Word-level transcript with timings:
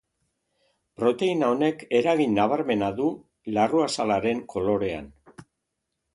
Proteina 1.01 1.49
honek 1.55 1.83
eragin 1.99 2.33
nabarmena 2.39 2.89
du 3.01 3.07
larruazalaren 3.59 4.43
kolorean. 4.57 5.15